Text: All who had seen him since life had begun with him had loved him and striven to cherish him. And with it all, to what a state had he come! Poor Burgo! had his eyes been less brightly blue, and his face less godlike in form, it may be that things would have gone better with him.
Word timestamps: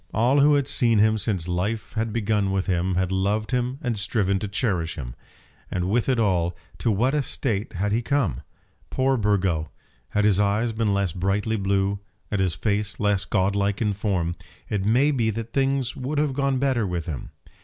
All 0.15 0.39
who 0.39 0.55
had 0.55 0.67
seen 0.67 0.97
him 0.97 1.19
since 1.19 1.47
life 1.47 1.93
had 1.93 2.11
begun 2.11 2.51
with 2.51 2.65
him 2.65 2.95
had 2.95 3.11
loved 3.11 3.51
him 3.51 3.77
and 3.83 3.95
striven 3.99 4.39
to 4.39 4.47
cherish 4.47 4.95
him. 4.95 5.13
And 5.69 5.91
with 5.91 6.09
it 6.09 6.17
all, 6.17 6.55
to 6.79 6.89
what 6.89 7.13
a 7.13 7.21
state 7.21 7.73
had 7.73 7.91
he 7.91 8.01
come! 8.01 8.41
Poor 8.89 9.15
Burgo! 9.15 9.69
had 10.09 10.25
his 10.25 10.39
eyes 10.39 10.71
been 10.73 10.91
less 10.91 11.11
brightly 11.11 11.55
blue, 11.55 11.99
and 12.31 12.41
his 12.41 12.55
face 12.55 12.99
less 12.99 13.25
godlike 13.25 13.79
in 13.79 13.93
form, 13.93 14.33
it 14.69 14.83
may 14.83 15.11
be 15.11 15.29
that 15.29 15.53
things 15.53 15.95
would 15.95 16.17
have 16.17 16.33
gone 16.33 16.57
better 16.57 16.87
with 16.87 17.05
him. 17.05 17.29